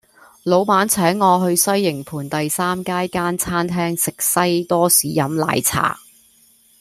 [0.43, 5.99] 老闆請我去西營盤第三街間餐廳食西多士飲奶茶